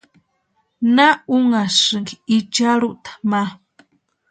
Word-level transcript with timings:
¿Na 0.95 1.07
únhasïnki 1.35 2.13
icharhuta 2.37 3.11
ma? 3.29 3.41